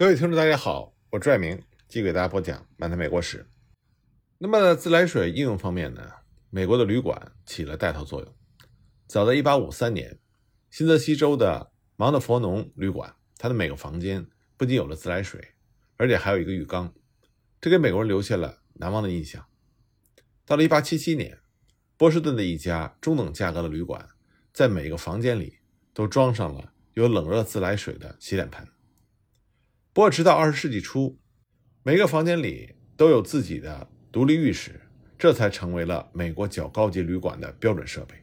[0.00, 3.40] 各位听众，大家好，我拽明继续给大家播讲《漫谈美国史》。
[4.38, 6.10] 那么自来水应用方面呢，
[6.48, 8.34] 美国的旅馆起了带头作用。
[9.06, 10.18] 早在1853年，
[10.70, 14.26] 新泽西州的芒特佛农旅馆，它的每个房间
[14.56, 15.38] 不仅有了自来水，
[15.98, 16.94] 而且还有一个浴缸，
[17.60, 19.44] 这给美国人留下了难忘的印象。
[20.46, 21.40] 到了1877年，
[21.98, 24.08] 波士顿的一家中等价格的旅馆，
[24.54, 25.58] 在每个房间里
[25.92, 28.66] 都装上了有冷热自来水的洗脸盆。
[29.92, 31.18] 不过，直到二十世纪初，
[31.82, 34.80] 每个房间里都有自己的独立浴室，
[35.18, 38.14] 这才成为了美国较高级旅馆的标准设备。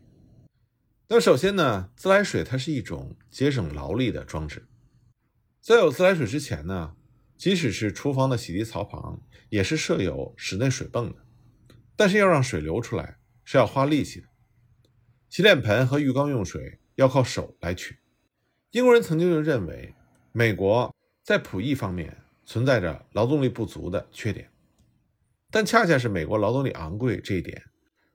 [1.09, 4.65] 那首先呢，自来水它是一种节省劳力的装置。
[5.59, 6.95] 在有自来水之前呢，
[7.35, 11.17] 即使是厨房的洗涤槽旁，也是设有室内水泵的。
[11.97, 14.27] 但是要让水流出来是要花力气的，
[15.27, 17.97] 洗脸盆和浴缸用水要靠手来取。
[18.71, 19.93] 英国人曾经就认为
[20.31, 20.95] 美国。
[21.27, 24.49] 在普益方面存在着劳动力不足的缺点，
[25.51, 27.65] 但恰恰是美国劳动力昂贵这一点，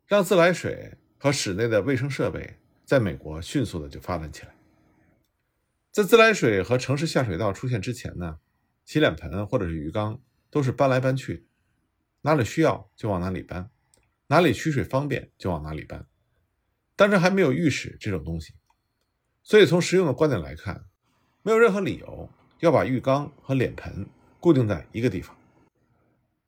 [0.07, 4.55] 让自来水和室内的卫生设备在美国迅速的就发展起来。
[5.91, 8.39] 在自来水和城市下水道出现之前呢，
[8.87, 10.19] 洗脸盆或者是鱼缸
[10.49, 11.47] 都是搬来搬去，
[12.23, 13.69] 哪里需要就往哪里搬，
[14.29, 16.07] 哪里取水方便就往哪里搬。
[16.97, 18.55] 当时还没有浴室这种东西，
[19.43, 20.87] 所以从实用的观点来看，
[21.43, 22.31] 没有任何理由。
[22.63, 24.07] 要把浴缸和脸盆
[24.39, 25.37] 固定在一个地方。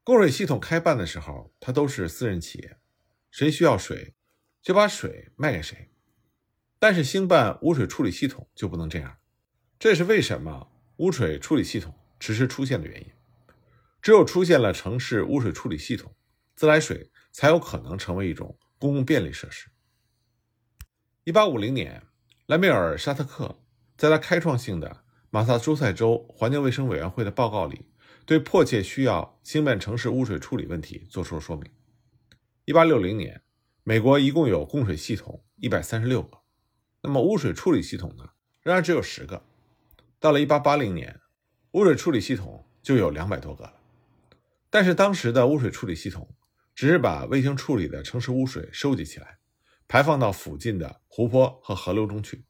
[0.05, 2.77] 供水系统开办的时候，它都是私人企业，
[3.33, 4.15] 谁需要水
[4.62, 5.91] 就把水卖给谁。
[6.79, 9.19] 但是兴办污水处理系统就不能这样，
[9.77, 13.11] 这也是为什么污水处理系统迟迟出现的原因。
[14.01, 16.15] 只有出现了城市污水处理系统，
[16.55, 19.69] 自来水才有可能成为一种公共便利设施。
[21.25, 22.05] 一八五零年，
[22.47, 23.59] 莱梅尔·沙特克
[23.97, 25.04] 在他开创性的。
[25.35, 27.87] 马萨诸塞州环境卫生委员会的报告里，
[28.25, 31.69] 对迫切需要兴办城市污水处理问题做出了说明。
[32.67, 33.43] 1860年，
[33.83, 36.39] 美国一共有供水系统136个，
[37.03, 38.29] 那么污水处理系统呢，
[38.63, 39.42] 仍然只有十个。
[40.20, 41.20] 到了1880年，
[41.73, 43.75] 污水处理系统就有两百多个了。
[44.70, 46.33] 但是当时的污水处理系统
[46.77, 49.39] 只是把未经处理的城市污水收集起来，
[49.89, 52.45] 排放到附近的湖泊和河流中去。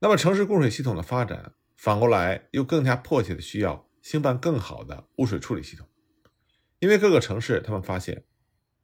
[0.00, 5.88] 那么，城市供水系统的发展，反过来又更加迫切的需要兴办更好的污水处理系统，
[6.78, 8.24] 因为各个城市他们发现，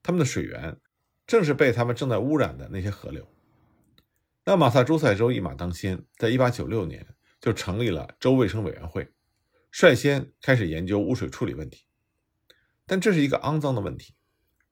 [0.03, 0.79] 他们的水源
[1.27, 3.27] 正是被他们正在污染的那些河流。
[4.45, 7.07] 那马萨诸塞州一马当先，在1896年
[7.41, 9.13] 就成立了州卫生委员会，
[9.71, 11.85] 率先开始研究污水处理问题。
[12.87, 14.15] 但这是一个肮脏的问题，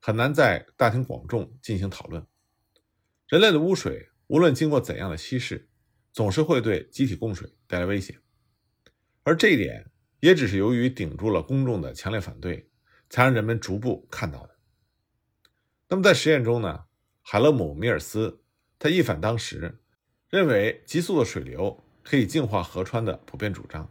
[0.00, 2.27] 很难在大庭广众进行讨论。
[3.29, 5.69] 人类的污水无论经过怎样的稀释，
[6.12, 8.19] 总是会对集体供水带来危险，
[9.23, 9.89] 而这一点
[10.21, 12.69] 也只是由于顶住了公众的强烈反对，
[13.09, 14.56] 才让人们逐步看到的。
[15.89, 16.87] 那么在实验中呢，
[17.23, 18.43] 海勒姆·米尔斯
[18.79, 19.79] 他一反当时
[20.31, 23.91] 认为急速的水流可以净化河川的普遍主张，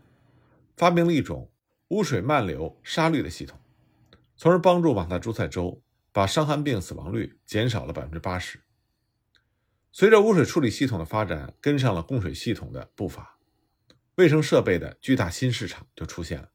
[0.75, 1.51] 发明了一种
[1.89, 3.59] 污水漫流沙滤的系统，
[4.35, 8.59] 从而帮助马萨诸塞州把伤寒病死亡率减少了百分之八十。
[9.91, 13.36] 随着污水处理系统的发展，跟上了供水系统的步伐，
[14.17, 16.49] 卫生设备的巨大新市场就出现了。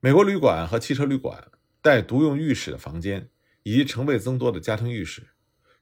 [0.00, 1.50] 美国旅馆和汽车旅馆
[1.82, 3.30] 带独用浴室的房间，
[3.64, 5.28] 以及成倍增多的家庭浴室，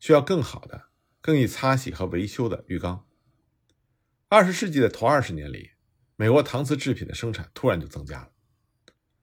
[0.00, 0.86] 需要更好的、
[1.20, 3.06] 更易擦洗和维修的浴缸。
[4.28, 5.70] 二十世纪的头二十年里，
[6.16, 8.32] 美国搪瓷制品的生产突然就增加了。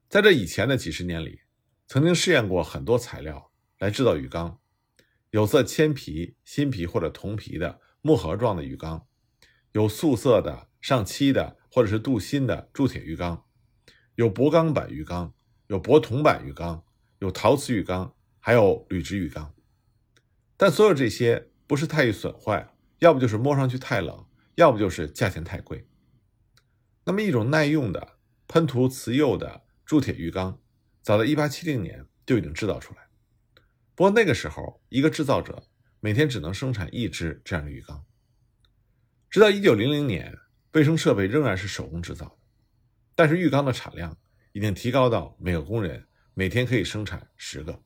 [0.07, 1.41] 在这以前的几十年里，
[1.87, 4.61] 曾经试验过很多材料来制造浴缸。
[5.31, 9.07] 有色铅皮、锌皮或者铜皮的木盒状的浴缸，
[9.73, 13.45] 有素色的上漆的或者是镀锌的铸铁浴缸，
[14.15, 15.33] 有薄钢板浴缸，
[15.67, 16.83] 有薄铜板浴缸，
[17.19, 19.55] 有陶瓷浴缸，还有铝制浴缸。
[20.57, 25.87] 但所有这些不是太易损坏，要不就是摸上去太冷，要不就是价钱太贵。
[27.05, 28.17] 那么一种耐用的
[28.49, 30.59] 喷涂瓷釉的铸铁浴缸，
[31.01, 33.07] 早在1870年就已经制造出来。
[33.95, 35.63] 不过那个时候，一个制造者
[36.01, 38.03] 每天只能生产一只这样的浴缸。
[39.29, 40.37] 直到1900年，
[40.73, 42.37] 卫生设备仍然是手工制造的，
[43.15, 44.17] 但是浴缸的产量
[44.51, 47.81] 已经提高到每个工人每天可以生产十个。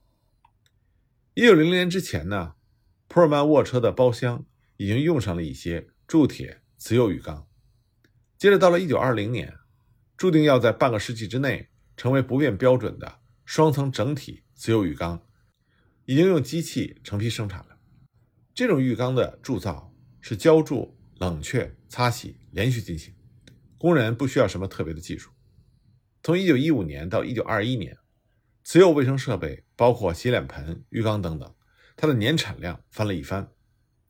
[1.35, 2.55] 1900年之前呢，
[3.07, 4.45] 普尔曼卧车的包厢
[4.77, 7.47] 已经用上了一些铸铁瓷釉浴缸。
[8.37, 9.53] 接着到了1920年，
[10.15, 15.23] 注定要在半个世纪之内成为不变标准的双层整体瓷釉浴缸。
[16.05, 17.77] 已经用机器成批生产了。
[18.53, 23.15] 这种浴缸的铸造是浇铸、冷却、擦洗连续进行，
[23.77, 25.31] 工人不需要什么特别的技术。
[26.23, 27.97] 从1915年到1921年，
[28.63, 31.55] 此有卫生设备，包括洗脸盆、浴缸等等，
[31.95, 33.51] 它的年产量翻了一番。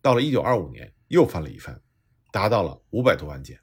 [0.02, 1.82] 到了1925年，又翻了一番，
[2.32, 3.60] 达到了五百多万件。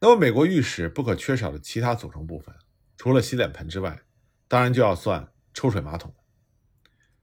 [0.00, 2.54] 那么，美国浴室不可缺少的其他组成部分，
[2.96, 4.02] 除了洗脸盆之外，
[4.48, 6.14] 当然就要算抽水马桶。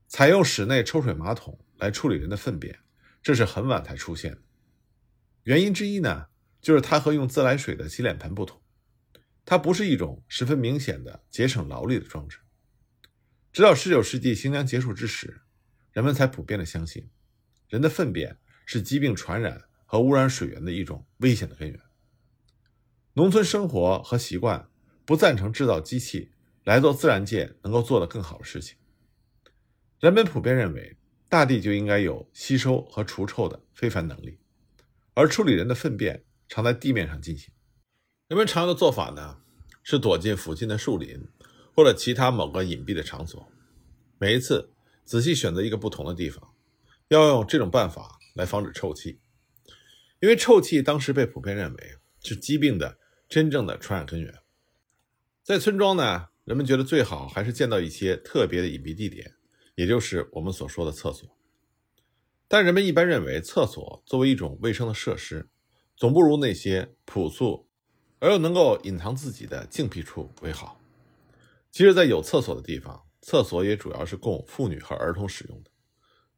[0.08, 2.78] 采用室内抽水马桶来处理人的粪便，
[3.24, 4.42] 这是很晚才出现的。
[5.44, 6.28] 原因之一呢，
[6.62, 8.62] 就是它和用自来水的洗脸盆不同，
[9.44, 12.38] 它不是一种十分明显的节省劳力的装置。
[13.52, 15.42] 直到19世纪新疆结束之时，
[15.92, 17.10] 人们才普遍的相信，
[17.68, 21.80] 人的粪便是疾病传染和污染水源的一种危险的根源。
[23.14, 24.70] 农村生活和习惯
[25.06, 26.32] 不赞成制造机器
[26.64, 28.78] 来做自然界能够做得更好的事情。
[30.00, 30.96] 人们普遍认为，
[31.28, 34.40] 大地就应该有吸收和除臭的非凡能力，
[35.14, 37.54] 而处理人的粪便常在地面上进行。
[38.28, 39.42] 人们常用的做法呢，
[39.84, 41.28] 是躲进附近的树林
[41.76, 43.52] 或者其他某个隐蔽的场所，
[44.18, 44.72] 每一次
[45.04, 46.54] 仔细选择一个不同的地方，
[47.10, 49.20] 要用这种办法来防止臭气，
[50.20, 52.98] 因为臭气当时被普遍认为是疾病的
[53.28, 54.34] 真正的传染根源。
[55.44, 59.36] 在村庄呢，人们觉得最好还是建造一些特别的隐蔽地点。
[59.76, 61.28] 也就是我们所说的厕所，
[62.54, 65.48] 但人们一般认为，厕所作为一种卫生的设施，
[65.96, 67.70] 总不如那些朴素
[68.20, 70.78] 而又能够隐藏自己的净僻处为好。
[71.72, 75.72] 即使在有厕所的地方，厕所也主要是供妇女和儿童使用的，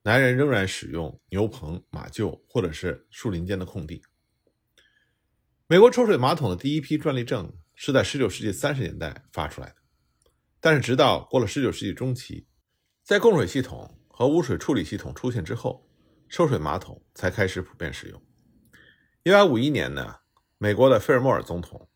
[0.04, 4.04] 男人仍然使用牛棚、马厩或者是树林间的空地。
[5.66, 9.76] 美国抽水马桶的第一批专利证是在19世纪30年代发出来的，
[10.60, 12.46] 但是直到过了19世纪中期。
[13.02, 15.90] 在供水系统和污水处理系统出现之后，
[16.36, 18.20] 抽水马桶才开始普遍使用。
[19.24, 20.16] 1851年呢，
[20.58, 21.88] 美国的费尔莫尔总统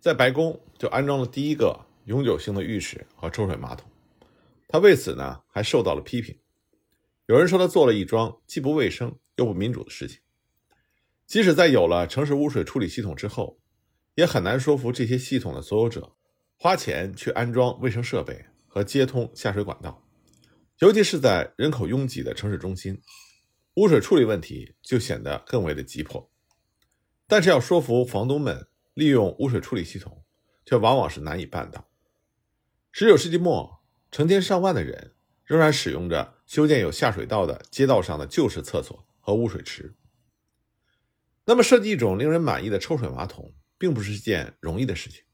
[0.00, 3.88] 在白宫就安装了第一个永久性的浴室和抽水马桶，
[4.66, 6.36] 他为此呢还受到了批评。
[7.26, 10.18] 有人说他做了一桩既不卫生又不民主的事情。
[11.24, 13.60] 即使在有了城市污水处理系统之后，
[14.16, 16.16] 也很难说服这些系统的所有者
[16.56, 20.02] 花钱去安装卫生设备和接通下水管道。
[20.80, 23.00] 尤其是在人口拥挤的城市中心，
[23.74, 26.30] 污水处理问题就显得更为的急迫。
[27.26, 30.24] 但是要说服房东们利用污水处理系统，
[30.64, 31.88] 却往往是难以办到。
[32.92, 39.96] 十九世纪末，成千上万的人仍然使用着修建有下水道的街道上的旧式厕所和污水池。
[41.46, 45.24] 那么，设计一种令人满意的抽水马桶，并不是一件容易的事情，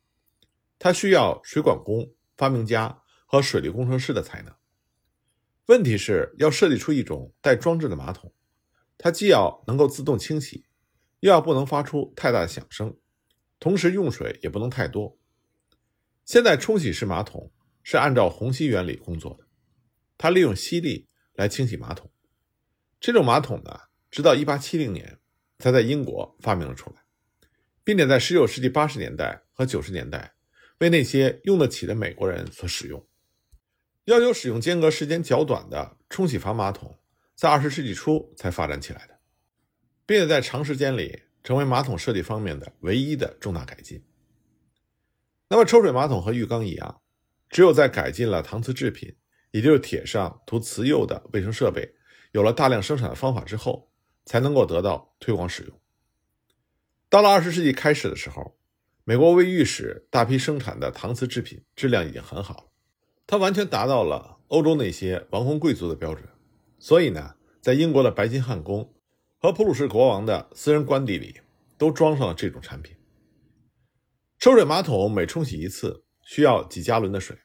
[0.78, 4.54] 它需要水管工、发明家和水利工程师的才能。
[5.70, 8.34] 问题是要设计出一种带装置的马桶，
[8.98, 10.64] 它既要能够自动清洗，
[11.20, 12.96] 又要不能发出太大的响声，
[13.60, 15.16] 同时用水也不能太多。
[16.24, 17.52] 现在冲洗式马桶
[17.84, 19.46] 是按照虹吸原理工作的，
[20.18, 22.10] 它利用吸力来清洗马桶。
[22.98, 23.78] 这种马桶呢，
[24.10, 25.20] 直到1870年
[25.60, 27.04] 才在英国发明了出来，
[27.84, 30.34] 并且在19世纪80年代和90年代
[30.78, 33.06] 为那些用得起的美国人所使用。
[34.10, 36.98] 要求使用间隔时间较短的冲洗房马桶，
[37.36, 39.20] 在二十世纪初才发展起来的，
[40.04, 44.04] 并且在长时间里成为马桶设计方面的唯一的重大改进。
[45.48, 47.00] 那么，抽水马桶和浴缸一样，
[47.48, 49.14] 只有在改进了搪瓷制品，
[49.52, 51.94] 也就是铁上涂瓷釉的卫生设备，
[52.32, 53.92] 有了大量生产的方法之后，
[54.24, 55.80] 才能够得到推广使用。
[57.08, 58.58] 到了二十世纪开始的时候，
[59.04, 62.69] 美国为浴室大批生产的搪瓷制品质量已经很好了。
[63.30, 66.28] 它完全达到了欧洲那些王公贵族的标准，
[66.80, 68.92] 所以呢，在英国的白金汉宫
[69.38, 71.40] 和普鲁士国王的私人官邸里，
[71.78, 72.96] 都装上了这种产品。
[74.40, 77.38] 抽水马桶每冲洗一次需要几加仑的水，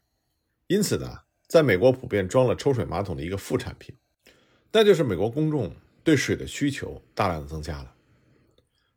[0.66, 3.96] 因此呢，在美国普遍装了抽水马桶的一个副产品，
[4.72, 5.72] 那就是美国公众
[6.04, 7.94] 对水的需求大量的增加了。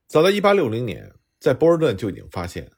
[0.06, 2.72] 早在1860年，在波尔顿就已经发现，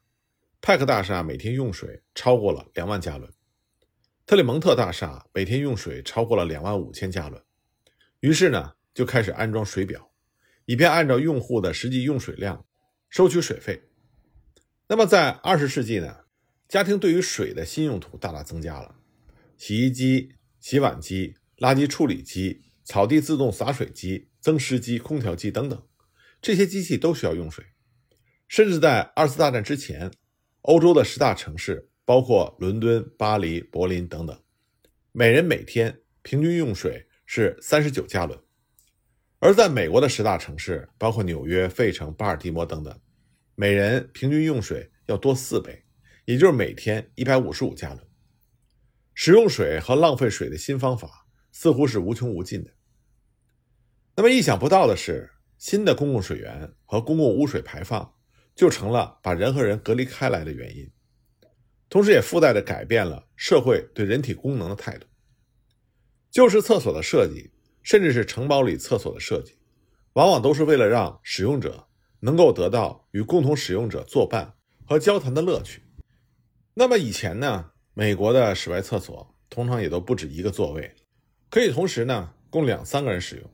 [0.61, 3.33] 派克大厦每天用水超过了两万加仑。
[4.31, 7.43] 特里蒙特大厦每天用水超过了两万五千加仑，
[8.21, 10.13] 于是呢就开始安装水表，
[10.67, 12.65] 以便按照用户的实际用水量
[13.09, 13.83] 收取水费。
[14.87, 16.17] 那么在二十世纪呢，
[16.69, 18.95] 家庭对于水的新用途大大增加了，
[19.59, 25.83] 洗衣机、洗碗机、垃圾处理机、草地自动洒水机、增湿机、空调机等等，
[26.41, 27.65] 这些机器都需要用水。
[28.47, 30.13] 甚至在二次大战之前，
[30.61, 31.89] 欧洲的十大城市。
[32.11, 34.37] 包括伦敦、巴黎、柏林等等，
[35.12, 38.37] 每人每天平均用水是三十九加仑；
[39.38, 43.00] 而在美国的十大城市，包括纽约、费城、巴尔的摩等等，
[43.55, 45.85] 每人平均用水要多四倍，
[46.25, 48.05] 也就是每天一百五十五加仑。
[49.14, 52.73] 使用水和浪费水的新方法似乎是无穷无尽的。
[54.17, 58.17] 那么意想不到的是，新的公共水源和公共污水排放
[58.57, 60.90] 就成了把人和人隔离开来的原因，
[61.90, 65.06] 同时也附带着改变了社会对人体功能的态度。
[66.30, 67.50] 旧式厕所的设计，
[67.82, 69.59] 甚至是城堡里厕所的设计，
[70.14, 71.87] 往往都是为了让使用者
[72.20, 74.54] 能够得到与共同使用者作伴
[74.87, 75.82] 和交谈的乐趣。
[76.73, 77.73] 那么以前呢？
[77.92, 80.94] 美国的室外厕所通常也都不止一个座位，
[81.50, 83.50] 可以同时呢供两三个人使用。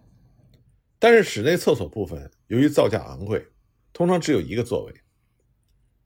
[0.98, 3.44] 但是室内厕所部分由于造价昂贵，
[3.94, 4.94] 通常只有一个座位。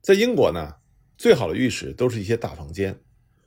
[0.00, 0.76] 在英国呢，
[1.20, 2.98] 最好的浴室都是一些大房间，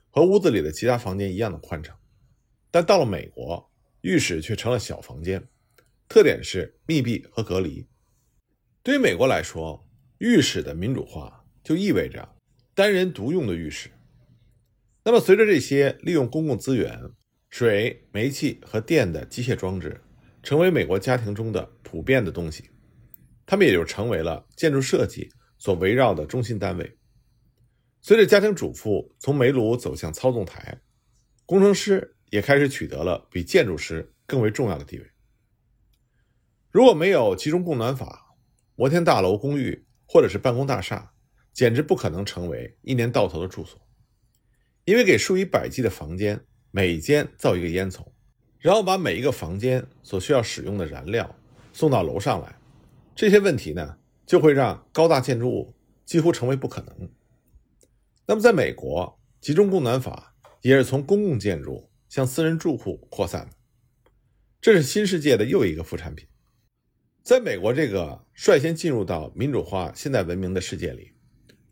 [0.08, 1.98] 和屋子里的其他房间一样的宽敞。
[2.70, 3.68] 但到了美国，
[4.02, 5.48] 浴室却成了小房间，
[6.08, 7.84] 特点是密闭和隔离。
[8.84, 9.84] 对于美国来说，
[10.18, 12.36] 浴室的民主化就意味着
[12.74, 13.90] 单人独用的浴室。
[15.02, 16.96] 那么，随着这些利用公共资源、
[17.50, 20.00] 水、煤气和电的机械装置
[20.44, 22.70] 成为美国家庭中的普遍的东西，
[23.44, 25.28] 它们也就成为了建筑设计
[25.58, 26.96] 所围绕的中心单位。
[28.06, 30.78] 随着家庭主妇从煤炉走向操纵台，
[31.46, 35.06] 工程师也开始取得了比建筑师更为重要的地位。
[36.70, 38.36] 如果没有集中供暖法，
[38.76, 41.14] 摩天大楼、公寓或者是办公大厦，
[41.54, 43.80] 简直不可能成为一年到头的住所。
[44.84, 48.04] 因为给数以百计的房间每间造一个烟囱，
[48.58, 51.34] 然后把每一个房间所需要使用的燃料
[51.72, 52.58] 送到楼上来，
[53.14, 53.96] 这些问题呢
[54.26, 57.10] 就会让高大建筑物几乎成为不可能。
[58.26, 63.56] 那么，在美国，集中供暖法也是从公共建筑向私人住户扩散的，
[64.60, 66.26] 这是新世界的又一个副产品。
[67.22, 71.12] 在美国这个率先进入到民主化现代文明的世界里，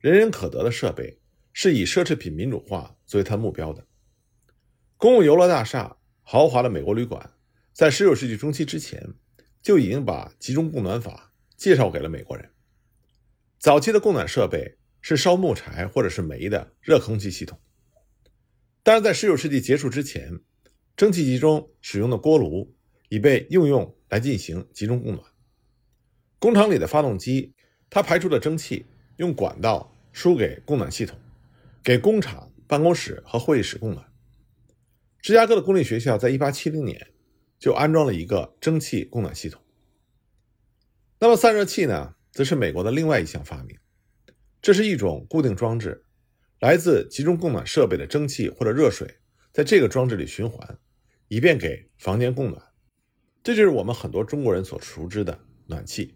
[0.00, 1.18] 人人可得的设备。
[1.54, 3.86] 是以奢侈品民主化作为它目标的。
[4.96, 7.30] 公共游乐大厦、豪华的美国旅馆，
[7.74, 9.06] 在19世纪中期之前
[9.60, 12.48] 就已经把集中供暖法介绍给了美国人。
[13.58, 17.60] 早期的供暖设备是烧木柴或者是煤的热空气系统，
[18.82, 20.40] 但是在19世纪结束之前，
[20.96, 22.74] 蒸汽集中使用的锅炉
[23.10, 25.26] 已被应用来进行集中供暖。
[26.38, 27.52] 工厂里的发动机，
[27.90, 31.18] 它排出的蒸汽用管道输给供暖系统。
[31.84, 34.06] 给工厂、办公室和会议室供暖。
[35.20, 37.08] 芝加哥的公立学校在1870年
[37.58, 39.60] 就安装了一个蒸汽供暖系统。
[41.18, 43.76] 那么散热器呢，则是美国的另外一项发明。
[44.62, 46.04] 这是一种固定装置，
[46.60, 49.16] 来自集中供暖设备的蒸汽或者热水
[49.52, 50.78] 在这个装置里循环，
[51.26, 52.62] 以便给房间供暖。
[53.42, 56.14] 这就是我们很多中国人所熟知的暖气。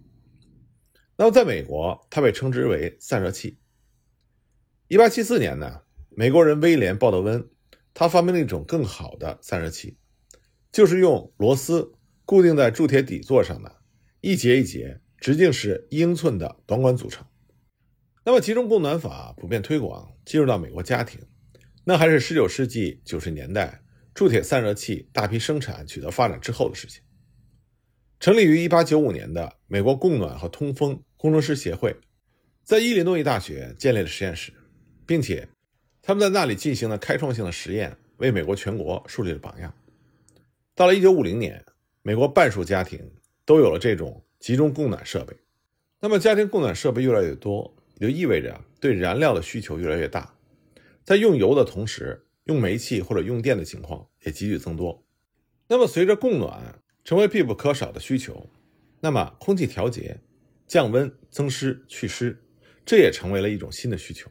[1.17, 3.59] 那么在美国，它被称之为散热器。
[4.87, 7.51] 一八七四年呢，美国人威廉·鲍德温，
[7.93, 9.99] 他发明了一种更好的散热器，
[10.71, 11.93] 就是用螺丝
[12.25, 13.81] 固定在铸铁底座上的，
[14.21, 17.27] 一节一节直径是一英寸的短管组成。
[18.29, 21.21] 那么集中供暖法普遍推广进入到美国家庭，
[21.85, 23.81] 那还是十九世纪九十年代
[24.13, 27.01] 铸铁散热器大批生产取得发展之后的事情。
[28.19, 31.97] 成立于一八九五年的美国供暖和通风工程师协会，
[32.65, 34.53] 在伊利诺伊大学建立了实验室。
[35.07, 35.49] 并且，
[36.03, 39.73] 他们在那里进行了开创性的实验，为美国全国树立了榜样。
[40.75, 41.65] 到了1950年，
[42.03, 43.09] 美国半数家庭
[43.45, 45.37] 都有了这种集中供暖设备。
[46.01, 50.35] 那么，家庭供暖设备越来越多，也就意味着对燃料的需求越来越大。
[51.05, 55.05] 在用油的同时，用煤气或者用电的情况也急剧增多。
[55.69, 58.49] 那么，随着供暖成为必不可少的需求，
[59.01, 60.21] 那么空气调节、
[60.67, 62.41] 降温、增湿、去湿，
[62.85, 64.31] 这也成为了一种新的需求。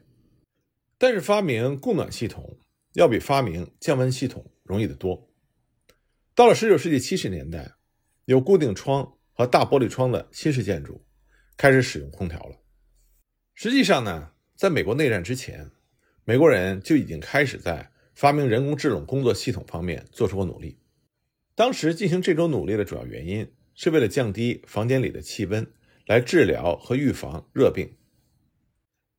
[0.98, 2.58] 但是发明供暖系统
[2.94, 5.30] 要比发明降温系统容易得多。
[6.34, 7.70] 到了19世纪70年代，
[8.24, 11.02] 有固定窗和大玻璃窗的新式建筑
[11.56, 12.56] 开始使用空调了。
[13.58, 15.70] 实际上呢，在美国内战之前，
[16.24, 20.78] 美国人就已经开始在发明人工制冷工作系统方面做出过努力。
[21.54, 25.66] 当时进行这种努力的主要原因是为了降低房间里的气温，
[26.04, 27.96] 来治疗和预防热病。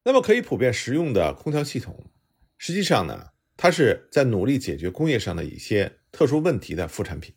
[0.04, 2.12] 那么可以普遍实用的空调系统，
[2.60, 7.34] 实际上呢，它是在努力解决工业上的一些特殊问题的副产品。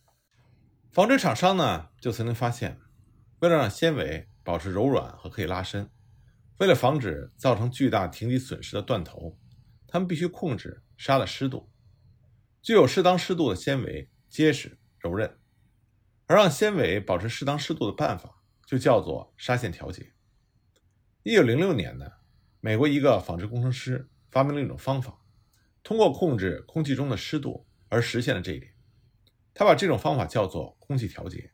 [0.93, 2.79] 纺织厂商呢，就曾经发现，
[3.39, 5.89] 为了让纤维保持柔软和可以拉伸，
[6.61, 9.39] 为了防止造成巨大停机损失的断头，
[9.89, 11.73] 他们必须控制纱的湿度。
[12.61, 15.39] 具有适当湿度的纤维结实柔韧，
[16.27, 20.13] 而让纤维保持适当湿度的办法就叫做纱线调节。
[21.23, 22.07] 一九零六年呢，
[22.61, 25.19] 美国一个纺织工程师发明了一种方法，
[25.83, 28.71] 通过控制空气中的湿度而实现了这一点。
[29.55, 31.53] 他把这种方法叫做空气调节。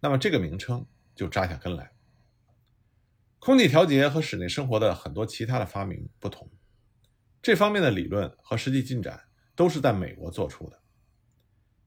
[0.00, 1.92] 那么这个名称就扎下根来。
[3.38, 6.50] 空气调节和室内生活的很多其他的发明不同，
[7.40, 10.80] 这方面的理论和实际进展都是在美国做出的。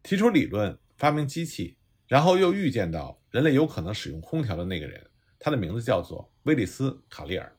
[0.01, 1.77] 提出理论、发明机器，
[2.07, 7.55] 然后又预见到人类有可能使用空调的那个人，他的名字叫做威利斯·卡利尔。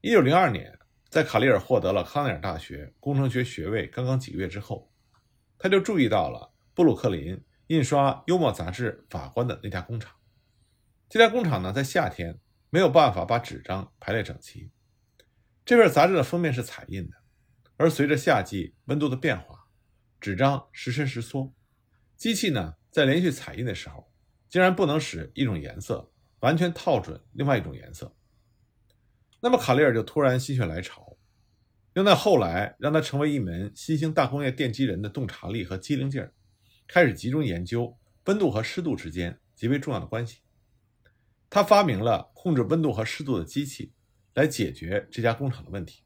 [0.00, 0.78] 一九零二年，
[1.10, 4.90] 在卡利尔获得了康奈尔大学工程学学位刚刚几个月之后，
[5.58, 10.14] 他就注意到了布鲁克林印刷幽默杂志法官的那家工厂。
[11.08, 12.38] 这家工厂呢，在夏天
[12.70, 14.70] 没有办法把纸张排列整齐。
[15.64, 17.16] 这份杂志的封面是彩印的，
[17.76, 19.66] 而随着夏季温度的变化，
[20.20, 21.54] 纸张时伸时缩，
[22.16, 24.10] 机器呢在连续彩印的时候，
[24.48, 26.10] 竟然不能使一种颜色
[26.40, 28.16] 完全套准另外一种颜色。
[29.40, 31.16] 那么卡利尔就突然心血来潮，
[31.94, 36.32] 用在后来让他成为一门新兴大工业奠基人的洞察力和机灵劲儿，
[36.86, 40.38] 开始集中研究温度和湿度之间极为重要的关系。
[41.50, 43.92] 他发明了控制温度和湿度的机器，
[44.34, 46.02] 来解决这家工厂的问题。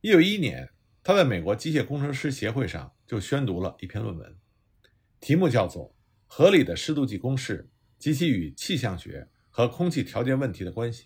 [0.00, 0.70] 一九一一年。
[1.02, 4.36] 他在美国机械工程师协会上就宣读了一篇论文，
[5.20, 5.90] 题目叫做
[6.26, 11.04] 《合理的湿度计公式及其与气象学和空气条件问题的关系》。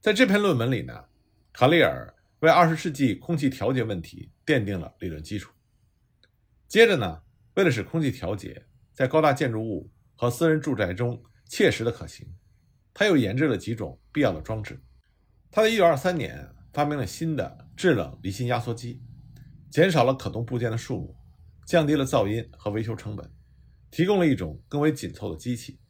[0.00, 1.06] 在这篇论文里呢，
[1.52, 5.52] 卡利尔为二十世纪空气调节问题奠定了理论基础。
[6.68, 7.22] 接着呢，
[7.54, 12.26] 为了使空气调节在高大建筑物和私人住宅中切实的可行，
[12.94, 14.80] 他又研制了几种必要的装置。
[15.50, 16.48] 他在一九二三年。
[16.72, 19.02] 发明了新的制冷离心压缩机，
[19.72, 21.16] 减少了可动部件的数目，
[21.66, 23.28] 降低了噪音和维修成本，
[23.90, 25.80] 提供了一种更为紧凑的机器，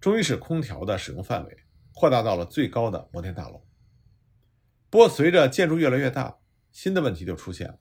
[0.00, 1.56] 终于使空调的使用范围
[1.92, 3.64] 扩大到了最高的摩天大楼。
[4.88, 6.38] 不过，随着建筑越来越大，
[6.70, 7.80] 新的问题就出现了：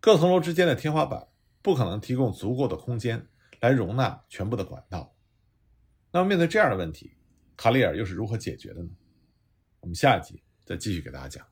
[0.00, 1.28] 各层楼之间的天花板
[1.60, 3.26] 不可能提供足够的空间
[3.60, 5.14] 来容纳全部的管道。
[6.12, 7.12] 那么，面对这样的问题，
[7.56, 8.90] 卡里尔又是如何解决的呢？
[9.80, 11.49] 我们下一集再继续给大家讲。